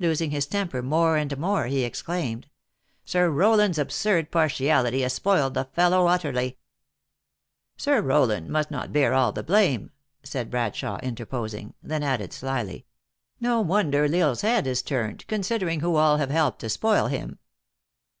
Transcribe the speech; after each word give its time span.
Losing 0.00 0.32
his 0.32 0.48
temper 0.48 0.82
more 0.82 1.16
and 1.16 1.38
more, 1.38 1.66
he 1.66 1.84
exclaimed:" 1.84 2.48
Sir 3.04 3.30
Eowland 3.30 3.68
s 3.70 3.78
absurd 3.78 4.32
partiali 4.32 4.90
ty 4.90 4.96
has 5.04 5.12
spoiled 5.12 5.54
the 5.54 5.66
fellow 5.66 6.08
utterly 6.08 6.58
!""Sir 7.76 8.02
Kowland 8.02 8.48
must 8.48 8.72
not 8.72 8.92
bear 8.92 9.14
all 9.14 9.30
the 9.30 9.44
blame," 9.44 9.92
said 10.24 10.50
Bradshawe, 10.50 10.98
interposing; 11.04 11.74
then 11.84 12.02
added 12.02 12.32
slyly:" 12.32 12.84
No 13.40 13.60
wonder 13.60 14.06
L 14.06 14.12
Isle 14.16 14.30
s 14.32 14.40
head 14.40 14.66
is 14.66 14.82
turned, 14.82 15.24
considering 15.28 15.78
who 15.78 15.94
all 15.94 16.16
have 16.16 16.30
helped 16.30 16.58
to 16.62 16.68
spoil 16.68 17.06
him." 17.06 17.38